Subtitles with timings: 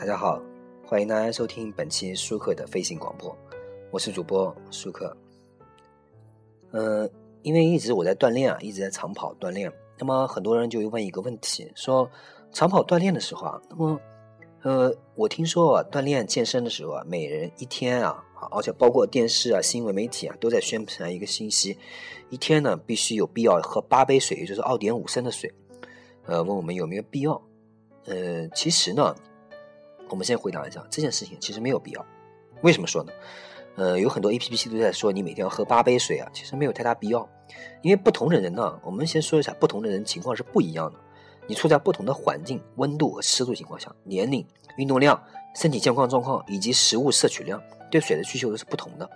[0.00, 0.40] 大家好，
[0.82, 3.36] 欢迎大家收听本期舒克的飞行广播，
[3.90, 5.14] 我是主播舒克。
[6.70, 7.06] 呃，
[7.42, 12.10] 因为一直我在锻炼啊，一直在长跑锻炼，那么很多人就问一个问题，说
[12.50, 14.00] 长跑锻炼的时候啊，那么
[14.62, 21.76] 呃，我听说啊，锻炼健身的时候啊，每人一天啊，而且包括电视啊、新闻媒体啊，都在宣传一个信息，
[22.30, 25.52] 一天呢必须有必要喝八杯水，也就是二点五升的水。
[26.24, 27.38] 呃，问我们有没有必要？
[28.06, 29.14] 呃，其实呢，
[30.10, 32.04] 我们先回答一下这件事情，其实没有必要。
[32.60, 33.12] 为什么说呢？
[33.76, 37.26] 呃，有很多 A P P 都在说你每天要喝八杯水啊，其实没有太大必要。
[37.80, 40.98] 因为不同的人呢，我们先说一下，不同的人情况是不一样的。
[41.46, 44.44] 你处在不同的环境、温度和湿度情况下，年龄、
[44.76, 45.20] 运动量、
[45.54, 49.08] 身体健康状况以及食物摄取量，对水的需求都是不同的，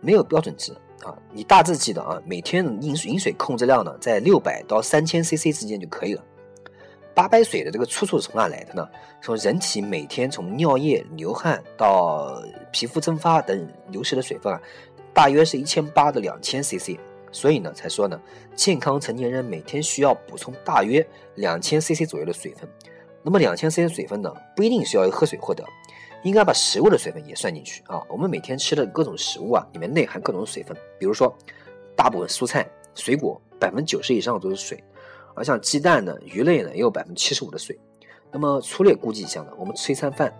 [0.00, 0.72] 没有标准值
[1.04, 1.16] 啊。
[1.32, 6.24] 你大致记得啊，每天饮饮水控制量呢，在六百到三千 C C 之间就可以了。
[7.14, 8.88] 八杯水的这个出处是从哪来的呢？
[9.20, 14.60] 说人体每天从尿液、流汗到皮肤蒸发等流失的水分啊，
[15.12, 16.98] 大约是一千八到两千 CC，
[17.30, 18.20] 所以呢，才说呢，
[18.54, 22.68] 健康成年人每天需要补充大约两千 CC 左右的水分。
[23.22, 25.62] 那么两千 CC 水分呢，不一定需要喝水获得，
[26.24, 28.02] 应该把食物的水分也算进去啊。
[28.08, 31.32] 我们每天吃的各种食物啊，里面内含各种水分，比如说
[31.94, 34.82] 大部分蔬菜、水果，百分之九十以上都是水。
[35.34, 37.78] 而像鸡蛋呢、鱼类呢，也有百分之七十五的水。
[38.30, 40.32] 那么粗略估计一下呢，我们吃一餐饭，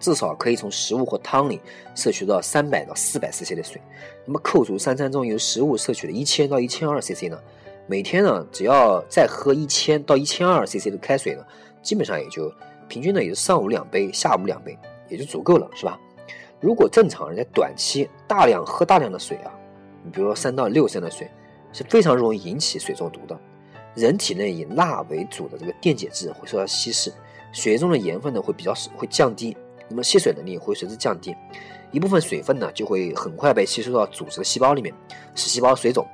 [0.00, 1.60] 至少可以从食物或汤里
[1.94, 3.80] 摄取到三百到四百 CC 的水。
[4.24, 7.38] 那么扣除三餐中由食物摄取的一千到一千二 CC 呢，
[7.86, 11.44] 每天呢只要再喝一千到一千二 CC 的开水呢，
[11.82, 12.52] 基本上也就
[12.88, 14.76] 平均呢也就上午两杯，下午两杯
[15.08, 15.98] 也就足够了，是吧？
[16.60, 19.52] 如果正常人在短期大量喝大量的水啊，
[20.02, 21.30] 你比如说三到六升的水，
[21.72, 23.38] 是非常容易引起水中毒的。
[23.98, 27.12] 人体内以钠为主的这个电解质会受到稀释，
[27.52, 29.56] 血液中的盐分呢会比较少，会降低，
[29.88, 31.34] 那么吸水能力会随之降低，
[31.90, 34.94] 一部分水分呢就会很快被吸收到组织的细胞里面，
[35.34, 36.06] 使细胞水肿，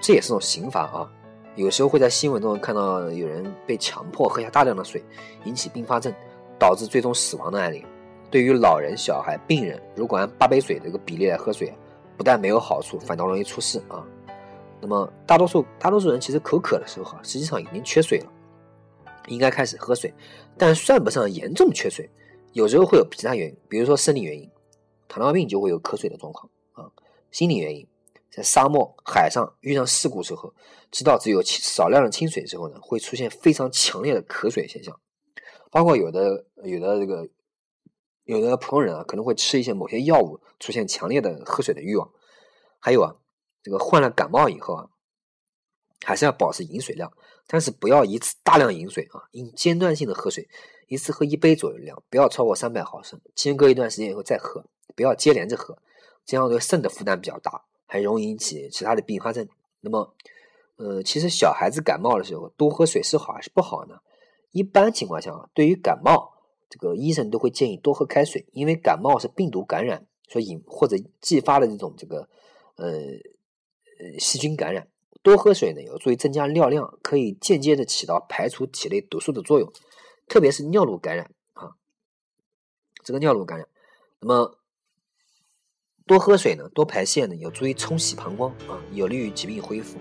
[0.00, 1.06] 这也是种刑罚啊。
[1.54, 5.04] 有时候会在新闻中看到有人被强迫喝下大量的水，
[5.44, 6.10] 引起并发症，
[6.58, 7.84] 导致最终死亡的案例。
[8.30, 11.70] 对于老人、小孩、病人，如果按八杯水这个比例来喝水，
[12.16, 14.02] 不但没有好处，反倒容易出事啊。
[14.82, 18.32] 那么大多数大多数人其实口渴的时候哈，实际上已经缺水了，
[19.28, 20.12] 应该开始喝水，
[20.58, 22.10] 但算不上严重缺水。
[22.52, 24.50] 有时候会有其他原因，比如说生理原因，
[25.06, 26.90] 糖尿病就会有渴水的状况啊。
[27.30, 27.86] 心理原因，
[28.28, 30.52] 在沙漠、海上遇上事故时候，
[30.90, 34.98] 知道只有少量的清水之后呢，会出现非常强烈的渴水现象。
[35.70, 37.28] 包括有的有的这个
[38.24, 42.10] 有的普通人啊，可能会吃一些某些药物，出现强烈的喝水的欲望。
[42.80, 43.14] 还有啊。
[43.62, 44.88] 这个患了感冒以后啊，
[46.04, 47.12] 还是要保持饮水量，
[47.46, 50.48] 但是不要一次大量饮水啊，应间断性的喝水，
[50.88, 54.64] 一次喝一杯左右量，不要超过三百毫升，间隔一段时间以后再喝，
[54.96, 55.78] 不要接连着喝，
[56.26, 59.48] 这样对肾的负担比较大，还容易引起其他的并发症。
[59.80, 60.12] 那么，
[60.76, 64.00] 呃，其实小孩子感冒的时候多喝水是好还是不好呢？
[64.50, 66.32] 一般情况下啊，对于感冒，
[66.68, 72.28] 这个医生都会建议多喝开水，因为感冒是病毒感染所引或者继发的这种这个，
[72.74, 72.90] 呃。
[74.18, 74.88] 细菌感染，
[75.22, 79.72] 多喝水呢有助于增加尿量，可以间接的起到排除体内毒素的作用，
[80.28, 81.72] 特别是尿路感染啊，
[83.04, 83.66] 这个尿路感染，
[84.20, 84.58] 那么
[86.06, 89.98] 多喝水呢，多排泄呢，有助于冲洗膀胱啊，有利于疾病恢复。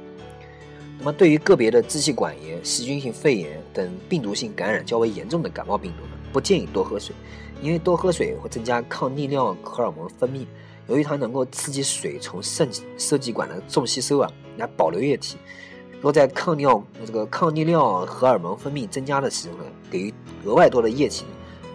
[0.97, 7.15] 那么对于个别的支气管炎、细菌性肺炎等病毒性感染较为严重的感冒病毒呢，不建议多喝水，
[7.61, 10.45] 因为多喝水会增加抗利尿荷尔蒙分泌。
[10.87, 15.37] 由于它能够刺激水从肾射气管的重吸收啊，来保留液体。
[16.01, 21.25] 若在抗尿这个抗利尿荷尔蒙分泌增加的时候呢，给予额外多的液体，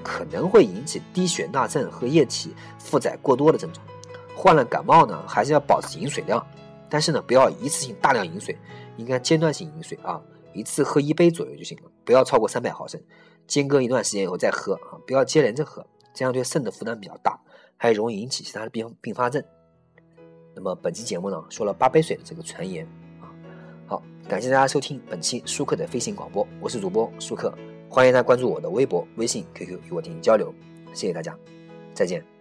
[0.03, 3.87] 可能会引起低血钠症和液体负载过多的症状。
[4.35, 6.45] 患了感冒呢，还是要保持饮水量，
[6.91, 8.59] 但是呢，不要一次性大量饮水，
[8.97, 10.21] 应该间断性饮水啊，
[10.53, 13.01] 一次喝一杯左右就行了，不要超过三百毫升，
[13.47, 15.87] 间隔一段时间以后再喝啊，不要接连着喝，
[16.17, 17.39] 这样对肾的负担比较大。
[17.79, 19.45] 还容易引起其他的并并发症。
[20.55, 22.87] 那么本期节目呢，说了八杯水的这个传言
[23.21, 23.29] 啊。
[23.87, 27.53] 好，感谢大家收听本期舒克的飞行广播，我是主播舒克，
[27.91, 30.55] 欢迎大家关注我的微博、微信、QQ 与我进行交流。
[30.95, 31.37] 谢谢大家，
[31.93, 32.36] 再见。